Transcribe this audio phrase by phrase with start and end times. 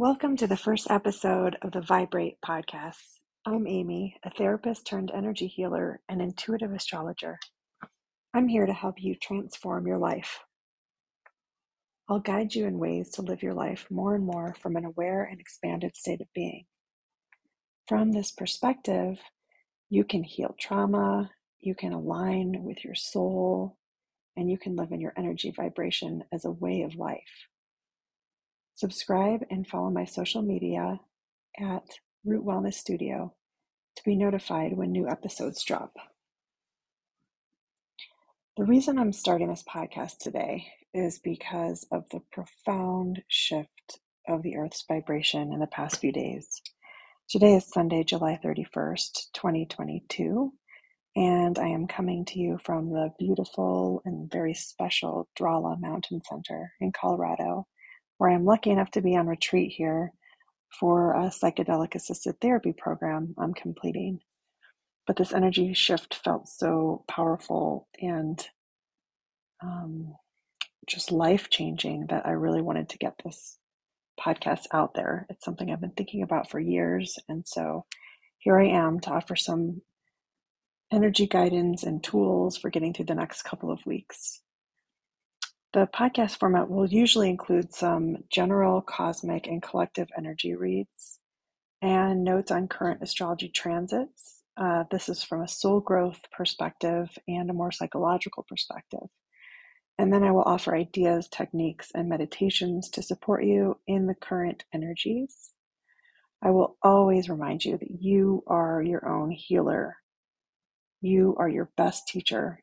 [0.00, 3.02] Welcome to the first episode of the Vibrate podcast.
[3.44, 7.36] I'm Amy, a therapist turned energy healer and intuitive astrologer.
[8.32, 10.38] I'm here to help you transform your life.
[12.08, 15.24] I'll guide you in ways to live your life more and more from an aware
[15.24, 16.66] and expanded state of being.
[17.88, 19.18] From this perspective,
[19.90, 23.76] you can heal trauma, you can align with your soul,
[24.36, 27.48] and you can live in your energy vibration as a way of life.
[28.78, 31.00] Subscribe and follow my social media
[31.58, 31.82] at
[32.24, 33.34] Root Wellness Studio
[33.96, 35.94] to be notified when new episodes drop.
[38.56, 44.54] The reason I'm starting this podcast today is because of the profound shift of the
[44.54, 46.48] Earth's vibration in the past few days.
[47.28, 50.52] Today is Sunday, July 31st, 2022,
[51.16, 56.70] and I am coming to you from the beautiful and very special Drala Mountain Center
[56.80, 57.66] in Colorado
[58.18, 60.12] where I'm lucky enough to be on retreat here
[60.78, 64.20] for a psychedelic assisted therapy program I'm completing.
[65.06, 68.46] But this energy shift felt so powerful and
[69.62, 70.14] um,
[70.86, 73.58] just life changing that I really wanted to get this
[74.20, 75.26] podcast out there.
[75.30, 77.18] It's something I've been thinking about for years.
[77.28, 77.86] And so
[78.38, 79.82] here I am to offer some
[80.92, 84.42] energy guidance and tools for getting through the next couple of weeks.
[85.74, 91.20] The podcast format will usually include some general cosmic and collective energy reads
[91.82, 94.42] and notes on current astrology transits.
[94.56, 99.08] Uh, this is from a soul growth perspective and a more psychological perspective.
[99.98, 104.64] And then I will offer ideas, techniques, and meditations to support you in the current
[104.72, 105.50] energies.
[106.42, 109.96] I will always remind you that you are your own healer.
[111.02, 112.60] You are your best teacher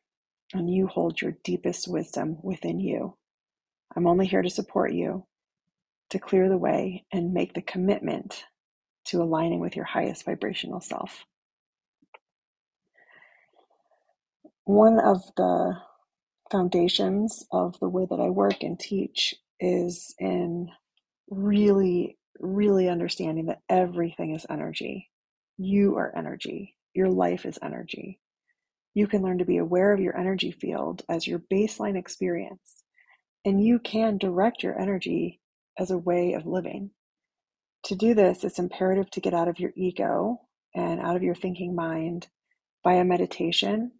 [0.54, 3.16] and you hold your deepest wisdom within you.
[3.96, 5.26] I'm only here to support you,
[6.10, 8.44] to clear the way, and make the commitment
[9.06, 11.24] to aligning with your highest vibrational self.
[14.64, 15.76] One of the
[16.50, 20.70] foundations of the way that I work and teach is in
[21.30, 25.10] really, really understanding that everything is energy.
[25.58, 26.76] You are energy.
[26.94, 28.20] Your life is energy.
[28.96, 32.82] You can learn to be aware of your energy field as your baseline experience,
[33.44, 35.42] and you can direct your energy
[35.78, 36.92] as a way of living.
[37.84, 40.40] To do this, it's imperative to get out of your ego
[40.74, 42.28] and out of your thinking mind
[42.82, 43.92] by a meditation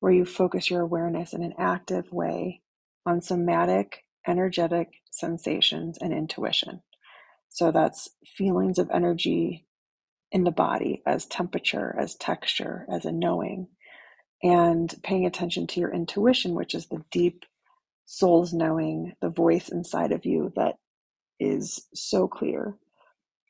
[0.00, 2.62] where you focus your awareness in an active way
[3.06, 6.82] on somatic, energetic sensations and intuition.
[7.48, 9.68] So that's feelings of energy
[10.32, 13.68] in the body as temperature, as texture, as a knowing
[14.42, 17.44] and paying attention to your intuition, which is the deep
[18.04, 20.76] soul's knowing, the voice inside of you that
[21.38, 22.76] is so clear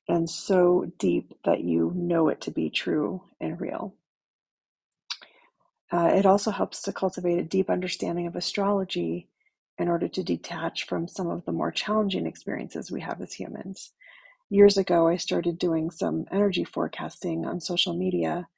[0.09, 3.95] and so deep that you know it to be true and real.
[5.91, 9.29] Uh, it also helps to cultivate a deep understanding of astrology
[9.79, 13.93] in order to detach from some of the more challenging experiences we have as humans.
[14.49, 18.49] Years ago, I started doing some energy forecasting on social media,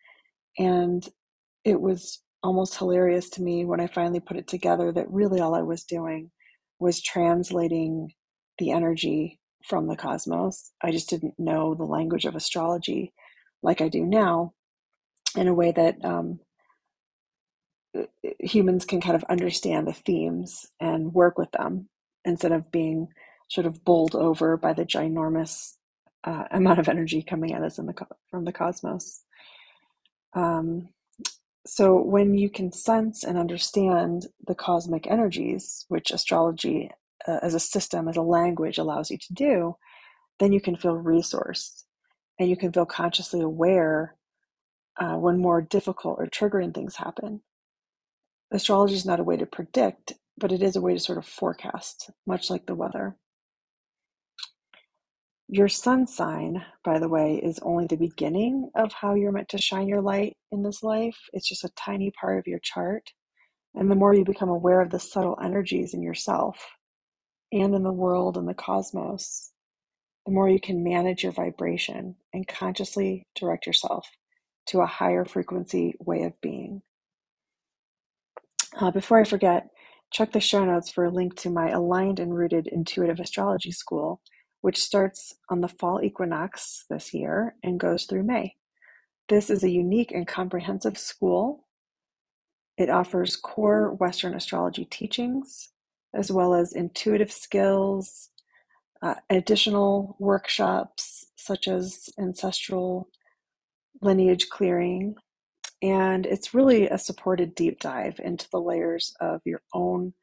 [0.58, 1.08] and
[1.64, 5.54] it was almost hilarious to me when I finally put it together that really all
[5.54, 6.30] I was doing
[6.78, 8.12] was translating
[8.58, 10.70] the energy from the cosmos.
[10.82, 13.14] I just didn't know the language of astrology
[13.62, 14.52] like I do now
[15.34, 16.38] in a way that um,
[18.38, 21.88] humans can kind of understand the themes and work with them
[22.26, 23.08] instead of being
[23.48, 25.76] sort of bowled over by the ginormous
[26.24, 27.94] uh, amount of energy coming at us the
[28.30, 29.22] from the cosmos.
[30.34, 30.90] Um,
[31.66, 36.90] so, when you can sense and understand the cosmic energies, which astrology
[37.26, 39.76] uh, as a system, as a language allows you to do,
[40.38, 41.84] then you can feel resourced
[42.38, 44.16] and you can feel consciously aware
[45.00, 47.40] uh, when more difficult or triggering things happen.
[48.52, 51.26] Astrology is not a way to predict, but it is a way to sort of
[51.26, 53.16] forecast, much like the weather.
[55.48, 59.58] Your sun sign, by the way, is only the beginning of how you're meant to
[59.58, 61.18] shine your light in this life.
[61.34, 63.12] It's just a tiny part of your chart.
[63.74, 66.56] And the more you become aware of the subtle energies in yourself
[67.52, 69.52] and in the world and the cosmos,
[70.24, 74.08] the more you can manage your vibration and consciously direct yourself
[74.68, 76.80] to a higher frequency way of being.
[78.80, 79.68] Uh, before I forget,
[80.10, 84.22] check the show notes for a link to my aligned and rooted intuitive astrology school
[84.64, 88.56] which starts on the fall equinox this year and goes through May.
[89.28, 91.66] This is a unique and comprehensive school.
[92.78, 95.68] It offers core Western astrology teachings,
[96.14, 98.30] as well as intuitive skills,
[99.02, 103.10] uh, additional workshops such as ancestral
[104.00, 105.14] lineage clearing.
[105.82, 110.14] And it's really a supported deep dive into the layers of your own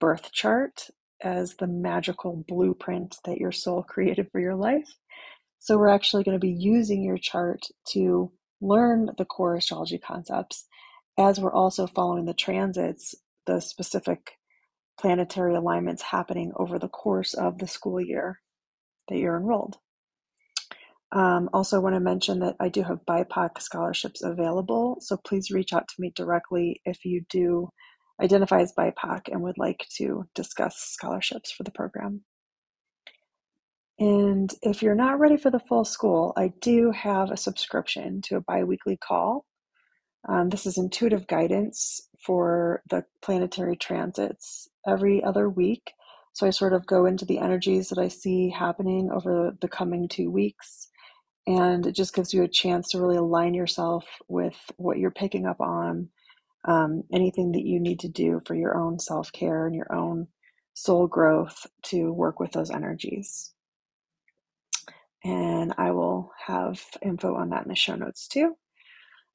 [0.00, 0.88] birth chart
[1.22, 4.96] as the magical blueprint that your soul created for your life.
[5.58, 10.66] So, we're actually going to be using your chart to learn the core astrology concepts
[11.18, 13.14] as we're also following the transits,
[13.46, 14.32] the specific
[14.98, 18.40] planetary alignments happening over the course of the school year
[19.08, 19.76] that you're enrolled.
[21.12, 25.72] Um, also, want to mention that I do have BIPOC scholarships available, so please reach
[25.72, 27.68] out to me directly if you do
[28.20, 32.22] identify as BIPOC and would like to discuss scholarships for the program.
[33.98, 38.36] And if you're not ready for the full school, I do have a subscription to
[38.36, 39.44] a bi weekly call.
[40.28, 45.92] Um, this is intuitive guidance for the planetary transits every other week.
[46.32, 50.08] So I sort of go into the energies that I see happening over the coming
[50.08, 50.88] two weeks
[51.46, 55.46] and it just gives you a chance to really align yourself with what you're picking
[55.46, 56.08] up on
[56.64, 60.28] um, anything that you need to do for your own self-care and your own
[60.74, 63.52] soul growth to work with those energies.
[65.22, 68.56] And i will have info on that in the show notes too.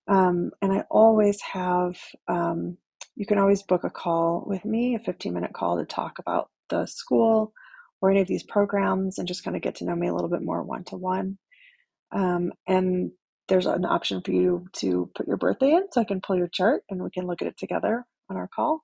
[0.08, 2.78] Um, and i always have um,
[3.16, 6.50] you can always book a call with me a 15 minute call to talk about
[6.70, 7.54] the school
[8.02, 10.30] or any of these programs and just kind of get to know me a little
[10.30, 11.38] bit more one to one.
[12.12, 13.12] Um, and
[13.48, 16.48] there's an option for you to put your birthday in so I can pull your
[16.48, 18.84] chart and we can look at it together on our call.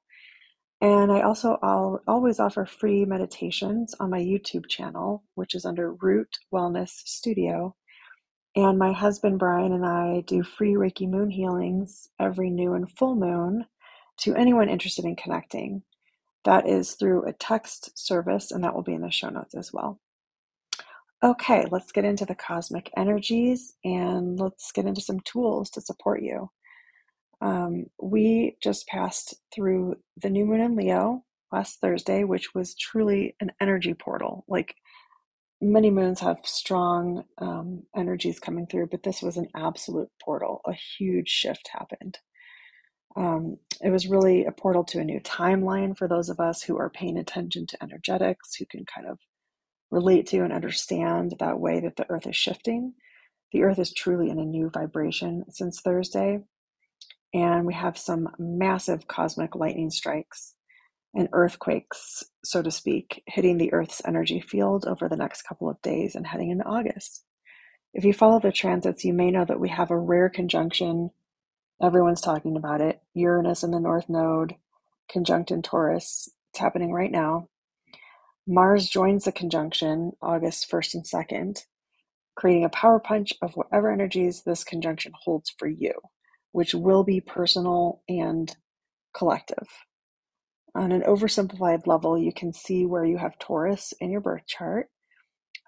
[0.82, 5.94] And I also I'll always offer free meditations on my YouTube channel, which is under
[5.94, 7.76] Root Wellness Studio.
[8.56, 13.16] And my husband Brian and I do free Reiki moon healings every new and full
[13.16, 13.66] moon
[14.20, 15.84] to anyone interested in connecting.
[16.46, 19.72] That is through a text service, and that will be in the show notes as
[19.74, 20.00] well.
[21.24, 26.24] Okay, let's get into the cosmic energies and let's get into some tools to support
[26.24, 26.50] you.
[27.42, 33.36] Um, we just passed through the new moon in Leo last Thursday, which was truly
[33.40, 34.46] an energy portal.
[34.48, 34.76] Like
[35.62, 40.62] many moons have strong um, energies coming through, but this was an absolute portal.
[40.66, 42.18] A huge shift happened.
[43.16, 46.80] Um, it was really a portal to a new timeline for those of us who
[46.80, 49.20] are paying attention to energetics, who can kind of
[49.92, 52.94] relate to and understand that way that the earth is shifting.
[53.52, 56.40] The earth is truly in a new vibration since Thursday.
[57.34, 60.56] And we have some massive cosmic lightning strikes
[61.14, 65.82] and earthquakes, so to speak, hitting the earth's energy field over the next couple of
[65.82, 67.24] days and heading into August.
[67.94, 71.12] If you follow the transits, you may know that we have a rare conjunction.
[71.82, 73.02] Everyone's talking about it.
[73.14, 74.56] Uranus in the North Node,
[75.10, 76.30] conjunct in Taurus.
[76.52, 77.50] It's happening right now.
[78.52, 81.60] Mars joins the conjunction August 1st and 2nd,
[82.36, 85.94] creating a power punch of whatever energies this conjunction holds for you,
[86.52, 88.58] which will be personal and
[89.16, 89.70] collective.
[90.76, 94.90] On an oversimplified level, you can see where you have Taurus in your birth chart,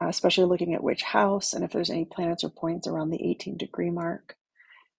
[0.02, 3.30] uh, especially looking at which house and if there's any planets or points around the
[3.30, 4.36] 18 degree mark.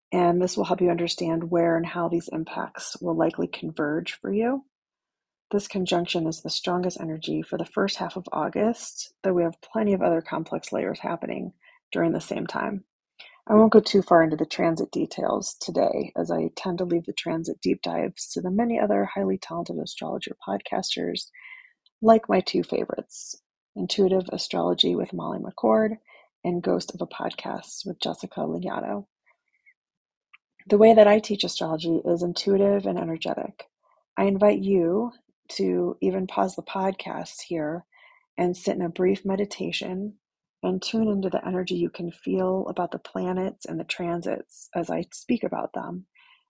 [0.10, 4.32] And this will help you understand where and how these impacts will likely converge for
[4.32, 4.64] you.
[5.54, 9.62] This conjunction is the strongest energy for the first half of August, though we have
[9.62, 11.54] plenty of other complex layers happening
[11.92, 12.86] during the same time.
[13.46, 17.06] I won't go too far into the transit details today, as I tend to leave
[17.06, 21.28] the transit deep dives to the many other highly talented astrologer podcasters,
[22.02, 23.36] like my two favorites
[23.76, 26.00] Intuitive Astrology with Molly McCord
[26.44, 29.06] and Ghost of a Podcast with Jessica Lanyadoo.
[30.66, 33.66] The way that I teach astrology is intuitive and energetic.
[34.18, 35.12] I invite you
[35.58, 37.86] to even pause the podcast here
[38.38, 40.16] and sit in a brief meditation
[40.64, 44.90] and tune into the energy you can feel about the planets and the transits as
[44.90, 46.06] I speak about them,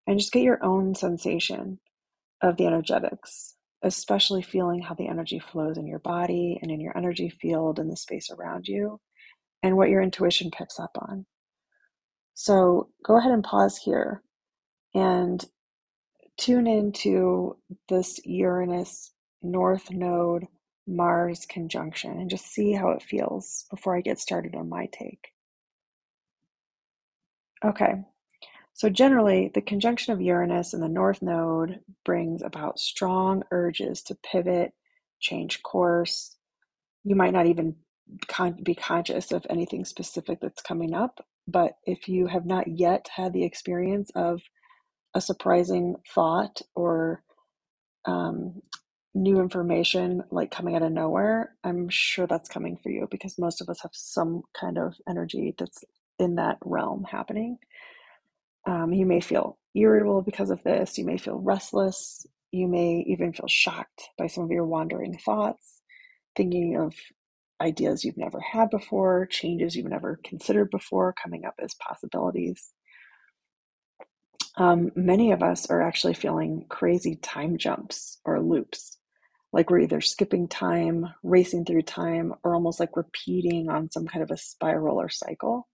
[0.07, 1.79] and just get your own sensation
[2.41, 6.95] of the energetics, especially feeling how the energy flows in your body and in your
[6.97, 8.99] energy field and the space around you,
[9.63, 11.25] and what your intuition picks up on.
[12.35, 14.21] So go ahead and pause here
[14.93, 15.43] and
[16.37, 17.57] tune into
[17.89, 19.11] this Uranus
[19.41, 20.47] North Node
[20.87, 25.29] Mars conjunction and just see how it feels before I get started on my take.
[27.63, 28.03] Okay,
[28.73, 34.15] so generally, the conjunction of Uranus and the North Node brings about strong urges to
[34.15, 34.73] pivot,
[35.19, 36.35] change course.
[37.03, 37.75] You might not even
[38.27, 43.09] con- be conscious of anything specific that's coming up, but if you have not yet
[43.15, 44.41] had the experience of
[45.15, 47.23] a surprising thought or
[48.05, 48.61] um,
[49.15, 53.61] new information like coming out of nowhere, I'm sure that's coming for you because most
[53.61, 55.83] of us have some kind of energy that's
[56.19, 57.57] in that realm happening.
[58.67, 60.97] Um, you may feel irritable because of this.
[60.97, 62.25] You may feel restless.
[62.51, 65.81] You may even feel shocked by some of your wandering thoughts,
[66.35, 66.93] thinking of
[67.61, 72.73] ideas you've never had before, changes you've never considered before coming up as possibilities.
[74.57, 78.97] Um, many of us are actually feeling crazy time jumps or loops,
[79.51, 84.23] like we're either skipping time, racing through time, or almost like repeating on some kind
[84.23, 85.67] of a spiral or cycle.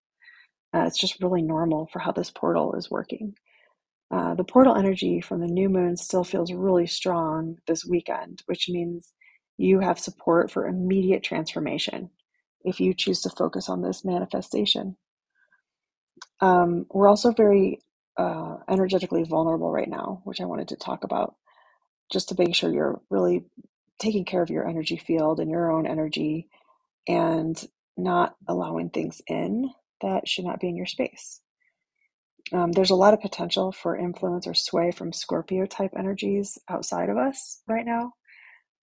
[0.73, 3.33] Uh, it's just really normal for how this portal is working.
[4.11, 8.67] Uh, the portal energy from the new moon still feels really strong this weekend, which
[8.69, 9.13] means
[9.57, 12.09] you have support for immediate transformation
[12.63, 14.95] if you choose to focus on this manifestation.
[16.41, 17.79] Um, we're also very
[18.19, 21.35] uh, energetically vulnerable right now, which I wanted to talk about,
[22.11, 23.45] just to make sure you're really
[23.97, 26.49] taking care of your energy field and your own energy
[27.07, 29.71] and not allowing things in
[30.01, 31.41] that should not be in your space.
[32.51, 37.09] Um, there's a lot of potential for influence or sway from Scorpio type energies outside
[37.09, 38.13] of us right now,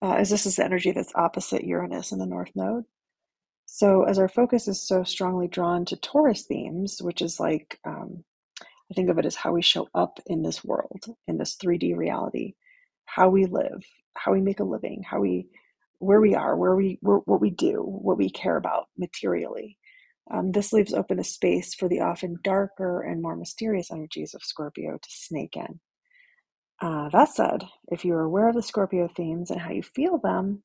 [0.02, 2.85] uh, as this is the energy that's opposite Uranus in the North Node.
[3.66, 8.25] So, as our focus is so strongly drawn to Taurus themes, which is like, um,
[8.90, 11.97] I think of it as how we show up in this world, in this 3D
[11.97, 12.55] reality,
[13.05, 15.49] how we live, how we make a living, how we,
[15.99, 19.76] where we are, where we, where, what we do, what we care about materially.
[20.31, 24.43] Um, this leaves open a space for the often darker and more mysterious energies of
[24.43, 25.81] Scorpio to snake in.
[26.81, 30.19] Uh, that said, if you are aware of the Scorpio themes and how you feel
[30.19, 30.62] them,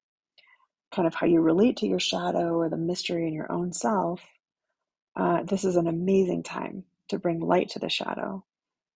[0.94, 4.22] kind of how you relate to your shadow or the mystery in your own self,
[5.16, 8.44] uh, this is an amazing time to bring light to the shadow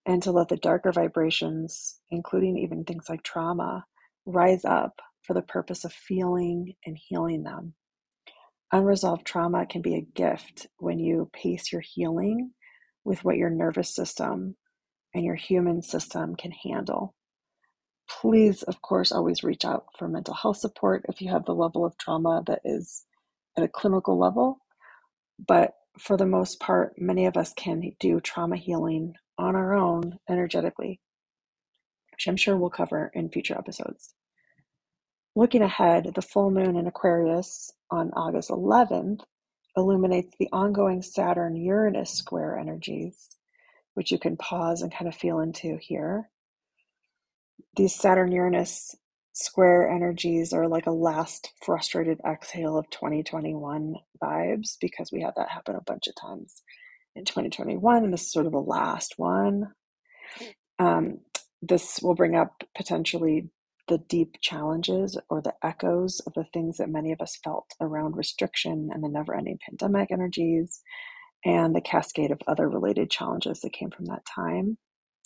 [0.06, 3.84] and to let the darker vibrations, including even things like trauma,
[4.24, 7.74] rise up for the purpose of feeling and healing them.
[8.72, 12.52] Unresolved trauma can be a gift when you pace your healing
[13.04, 14.56] with what your nervous system
[15.14, 17.14] and your human system can handle.
[18.08, 21.84] Please, of course, always reach out for mental health support if you have the level
[21.84, 23.04] of trauma that is
[23.56, 24.58] at a clinical level.
[25.46, 30.18] But for the most part, many of us can do trauma healing on our own
[30.28, 31.00] energetically,
[32.12, 34.14] which I'm sure we'll cover in future episodes.
[35.34, 39.20] Looking ahead, the full moon in Aquarius on August 11th
[39.76, 43.36] illuminates the ongoing Saturn Uranus square energies,
[43.94, 46.30] which you can pause and kind of feel into here.
[47.76, 48.96] These Saturn Uranus
[49.36, 55.50] square energies are like a last frustrated exhale of 2021 vibes because we had that
[55.50, 56.62] happen a bunch of times
[57.14, 59.72] in 2021, and this is sort of the last one.
[60.78, 61.18] Um,
[61.60, 63.50] this will bring up potentially
[63.88, 68.16] the deep challenges or the echoes of the things that many of us felt around
[68.16, 70.80] restriction and the never ending pandemic energies
[71.44, 74.78] and the cascade of other related challenges that came from that time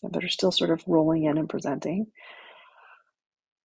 [0.03, 2.09] that are still sort of rolling in and presenting.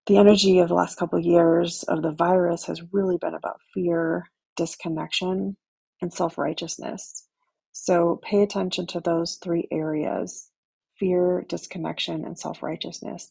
[0.07, 3.61] The energy of the last couple of years of the virus has really been about
[3.73, 4.25] fear,
[4.57, 5.57] disconnection,
[6.01, 7.27] and self righteousness.
[7.73, 10.51] So pay attention to those three areas
[10.99, 13.29] fear, disconnection, and self righteousness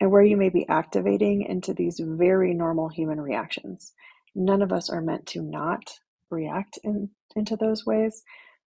[0.00, 3.94] and where you may be activating into these very normal human reactions.
[4.36, 5.90] None of us are meant to not
[6.30, 8.22] react in, into those ways,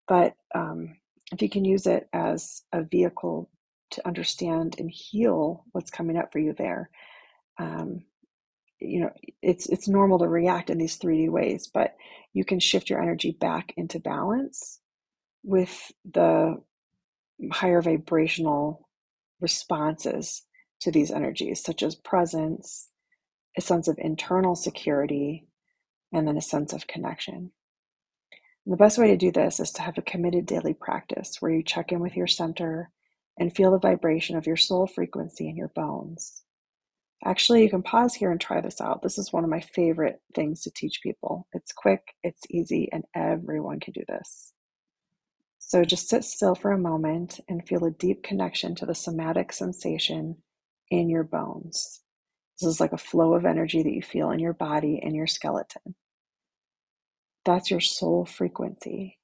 [0.07, 0.97] but um,
[1.33, 3.49] if you can use it as a vehicle
[3.91, 6.89] to understand and heal what's coming up for you there,
[7.59, 8.03] um,
[8.79, 11.95] you know it's it's normal to react in these 3D ways, but
[12.33, 14.79] you can shift your energy back into balance
[15.43, 16.57] with the
[17.51, 18.87] higher vibrational
[19.41, 20.43] responses
[20.81, 22.89] to these energies, such as presence,
[23.57, 25.47] a sense of internal security,
[26.13, 27.51] and then a sense of connection.
[28.65, 31.51] And the best way to do this is to have a committed daily practice where
[31.51, 32.91] you check in with your center
[33.37, 36.44] and feel the vibration of your soul frequency in your bones.
[37.23, 39.01] Actually, you can pause here and try this out.
[39.01, 41.47] This is one of my favorite things to teach people.
[41.53, 44.53] It's quick, it's easy, and everyone can do this.
[45.59, 49.51] So just sit still for a moment and feel a deep connection to the somatic
[49.51, 50.37] sensation
[50.91, 52.01] in your bones.
[52.59, 55.25] This is like a flow of energy that you feel in your body and your
[55.25, 55.95] skeleton.
[57.43, 59.17] That's your soul frequency.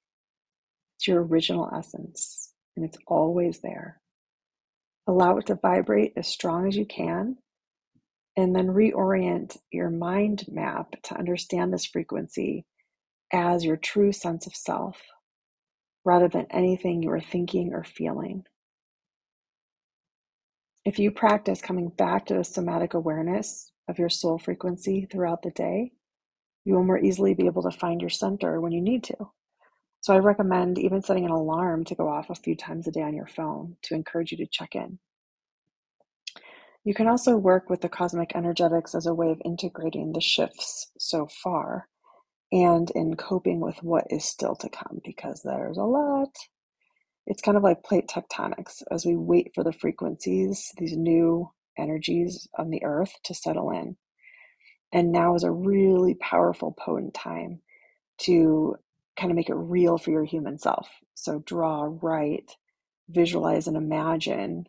[0.97, 4.01] It's your original essence, and it's always there.
[5.07, 7.37] Allow it to vibrate as strong as you can,
[8.37, 12.65] and then reorient your mind map to understand this frequency
[13.33, 15.01] as your true sense of self
[16.05, 18.43] rather than anything you are thinking or feeling.
[20.83, 25.51] If you practice coming back to the somatic awareness of your soul frequency throughout the
[25.51, 25.91] day,
[26.65, 29.15] you will more easily be able to find your center when you need to.
[30.01, 33.01] So I recommend even setting an alarm to go off a few times a day
[33.01, 34.97] on your phone to encourage you to check in.
[36.83, 40.91] You can also work with the cosmic energetics as a way of integrating the shifts
[40.97, 41.87] so far
[42.51, 46.35] and in coping with what is still to come because there's a lot.
[47.27, 52.47] It's kind of like plate tectonics as we wait for the frequencies, these new energies
[52.57, 53.95] on the earth to settle in.
[54.91, 57.61] And now is a really powerful, potent time
[58.21, 58.75] to
[59.17, 60.89] kind of make it real for your human self.
[61.13, 62.57] So draw, write,
[63.07, 64.65] visualize, and imagine,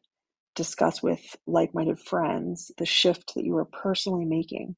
[0.55, 4.77] discuss with like minded friends the shift that you are personally making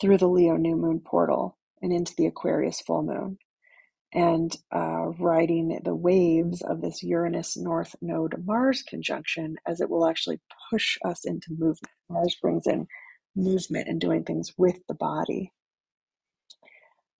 [0.00, 3.38] through the Leo new moon portal and into the Aquarius full moon.
[4.12, 10.06] And uh, riding the waves of this Uranus North Node Mars conjunction as it will
[10.08, 10.40] actually
[10.70, 11.92] push us into movement.
[12.08, 12.86] Mars brings in
[13.34, 15.52] movement and doing things with the body.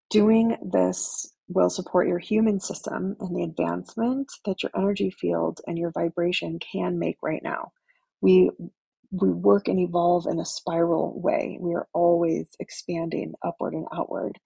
[0.08, 5.76] Doing this will support your human system and the advancement that your energy field and
[5.76, 7.72] your vibration can make right now.
[8.20, 8.50] We
[9.12, 11.58] we work and evolve in a spiral way.
[11.60, 14.38] We are always expanding upward and outward.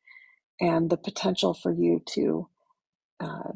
[0.61, 2.49] And the potential for you to
[3.21, 3.53] uh,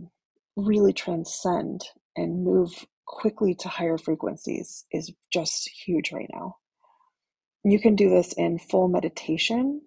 [0.57, 1.85] really transcend
[2.17, 6.57] and move quickly to higher frequencies is just huge right now.
[7.65, 9.81] You can do this in full meditation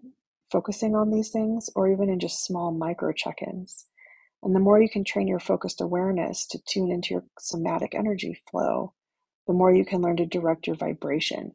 [0.52, 3.86] focusing on these things, or even in just small micro check ins.
[4.44, 8.40] And the more you can train your focused awareness to tune into your somatic energy
[8.50, 8.94] flow,
[9.48, 11.54] the more you can learn to direct your vibration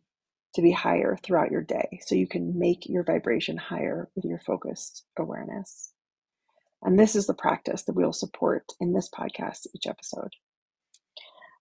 [0.55, 2.01] to be higher throughout your day.
[2.05, 5.93] So you can make your vibration higher with your focused awareness.
[6.83, 10.33] And this is the practice that we'll support in this podcast each episode.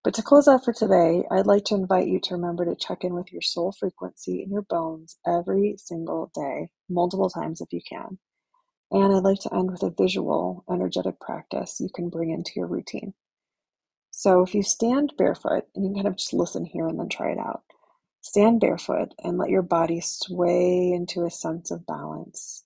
[0.03, 3.03] But to close out for today, I'd like to invite you to remember to check
[3.03, 7.81] in with your soul frequency in your bones every single day, multiple times if you
[7.87, 8.17] can.
[8.89, 12.67] And I'd like to end with a visual, energetic practice you can bring into your
[12.67, 13.13] routine.
[14.11, 17.09] So if you stand barefoot, and you can kind of just listen here and then
[17.09, 17.63] try it out.
[18.21, 22.65] Stand barefoot and let your body sway into a sense of balance.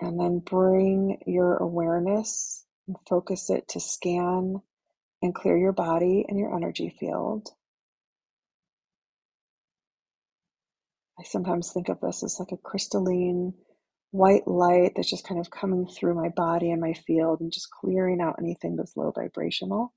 [0.00, 4.60] And then bring your awareness and focus it to scan
[5.22, 7.48] and clear your body and your energy field.
[11.18, 13.54] I sometimes think of this as like a crystalline
[14.10, 17.70] white light that's just kind of coming through my body and my field and just
[17.70, 19.94] clearing out anything that's low vibrational.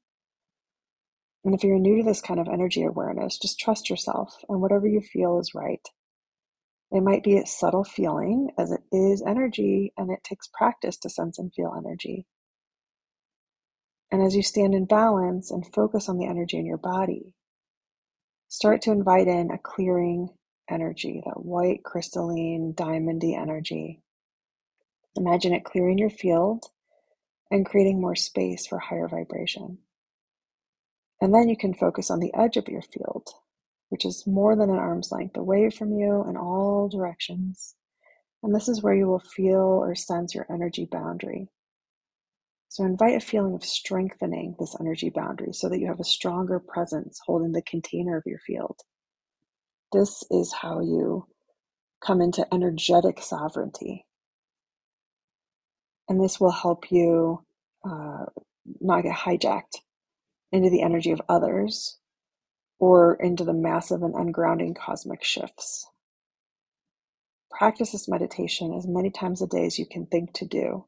[1.45, 4.87] And if you're new to this kind of energy awareness, just trust yourself and whatever
[4.87, 5.85] you feel is right.
[6.91, 11.09] It might be a subtle feeling as it is energy and it takes practice to
[11.09, 12.25] sense and feel energy.
[14.11, 17.35] And as you stand in balance and focus on the energy in your body,
[18.47, 20.29] start to invite in a clearing
[20.69, 24.01] energy, that white, crystalline, diamondy energy.
[25.15, 26.65] Imagine it clearing your field
[27.51, 29.79] and creating more space for higher vibration.
[31.21, 33.27] And then you can focus on the edge of your field,
[33.89, 37.75] which is more than an arm's length away from you in all directions.
[38.41, 41.49] And this is where you will feel or sense your energy boundary.
[42.69, 46.59] So invite a feeling of strengthening this energy boundary so that you have a stronger
[46.59, 48.79] presence holding the container of your field.
[49.91, 51.25] This is how you
[52.01, 54.05] come into energetic sovereignty.
[56.07, 57.43] And this will help you
[57.83, 58.25] uh,
[58.79, 59.79] not get hijacked
[60.51, 61.99] into the energy of others
[62.79, 65.87] or into the massive and ungrounding cosmic shifts.
[67.51, 70.85] Practice this meditation as many times a day as you can think to do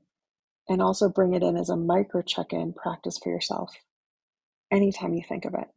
[0.69, 3.73] and also bring it in as a micro check in practice for yourself
[4.71, 5.67] anytime you think of it.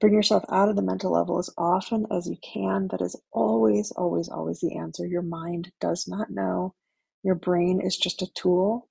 [0.00, 2.88] Bring yourself out of the mental level as often as you can.
[2.90, 5.06] That is always, always, always the answer.
[5.06, 6.74] Your mind does not know.
[7.22, 8.88] Your brain is just a tool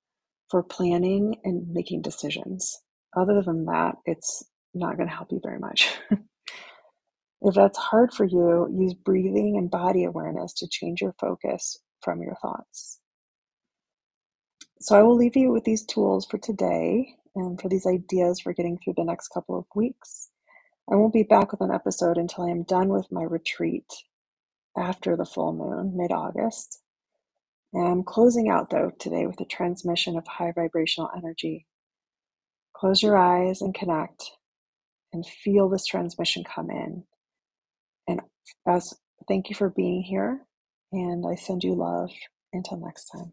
[0.50, 2.80] for planning and making decisions.
[3.16, 5.88] Other than that, it's not going to help you very much.
[7.42, 12.22] if that's hard for you, use breathing and body awareness to change your focus from
[12.22, 13.00] your thoughts.
[14.80, 18.52] So I will leave you with these tools for today and for these ideas for
[18.52, 20.30] getting through the next couple of weeks.
[20.90, 23.86] I won't be back with an episode until I am done with my retreat
[24.76, 26.82] after the full moon, mid August.
[27.74, 31.66] I'm closing out though today with a transmission of high vibrational energy.
[32.84, 34.32] Close your eyes and connect
[35.14, 37.04] and feel this transmission come in.
[38.06, 38.20] And
[38.68, 38.92] as
[39.26, 40.44] thank you for being here,
[40.92, 42.10] and I send you love
[42.52, 43.32] until next time.